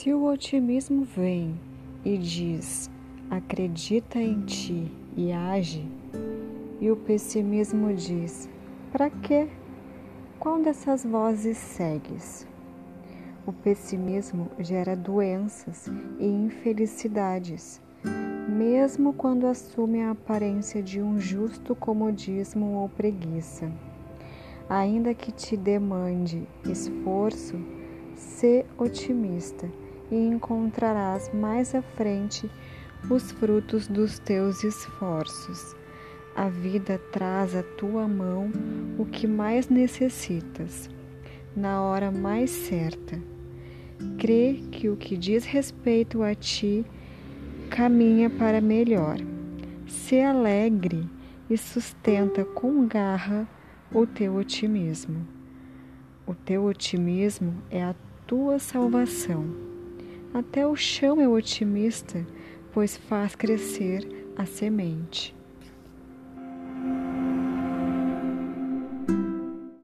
Se 0.00 0.14
o 0.14 0.24
otimismo 0.24 1.04
vem 1.04 1.60
e 2.02 2.16
diz, 2.16 2.90
acredita 3.30 4.18
em 4.18 4.40
ti 4.46 4.90
e 5.14 5.30
age, 5.30 5.86
e 6.80 6.90
o 6.90 6.96
pessimismo 6.96 7.92
diz, 7.92 8.48
para 8.90 9.10
quê? 9.10 9.46
Qual 10.38 10.62
dessas 10.62 11.04
vozes 11.04 11.58
segues? 11.58 12.48
O 13.46 13.52
pessimismo 13.52 14.50
gera 14.58 14.96
doenças 14.96 15.86
e 16.18 16.24
infelicidades, 16.24 17.78
mesmo 18.48 19.12
quando 19.12 19.46
assume 19.46 20.00
a 20.00 20.12
aparência 20.12 20.82
de 20.82 21.02
um 21.02 21.20
justo 21.20 21.74
comodismo 21.74 22.78
ou 22.78 22.88
preguiça. 22.88 23.70
Ainda 24.66 25.12
que 25.12 25.30
te 25.30 25.58
demande 25.58 26.48
esforço, 26.64 27.60
sê 28.16 28.64
otimista 28.78 29.68
e 30.10 30.16
encontrarás 30.16 31.32
mais 31.32 31.74
à 31.74 31.82
frente 31.82 32.50
os 33.08 33.30
frutos 33.32 33.86
dos 33.86 34.18
teus 34.18 34.64
esforços. 34.64 35.74
A 36.34 36.48
vida 36.48 37.00
traz 37.12 37.54
à 37.54 37.62
tua 37.62 38.06
mão 38.06 38.50
o 38.98 39.04
que 39.04 39.26
mais 39.26 39.68
necessitas, 39.68 40.88
na 41.56 41.82
hora 41.82 42.10
mais 42.10 42.50
certa. 42.50 43.20
Crê 44.18 44.60
que 44.70 44.88
o 44.88 44.96
que 44.96 45.16
diz 45.16 45.44
respeito 45.44 46.22
a 46.22 46.34
ti 46.34 46.84
caminha 47.68 48.30
para 48.30 48.60
melhor. 48.60 49.16
Se 49.86 50.20
alegre 50.20 51.08
e 51.48 51.56
sustenta 51.56 52.44
com 52.44 52.86
garra 52.86 53.48
o 53.92 54.06
teu 54.06 54.36
otimismo. 54.36 55.26
O 56.26 56.34
teu 56.34 56.64
otimismo 56.64 57.54
é 57.70 57.82
a 57.82 57.94
tua 58.26 58.58
salvação. 58.58 59.69
Até 60.32 60.64
o 60.66 60.76
chão 60.76 61.20
é 61.20 61.28
otimista, 61.28 62.24
pois 62.72 62.96
faz 62.96 63.34
crescer 63.34 64.06
a 64.36 64.46
semente. 64.46 65.34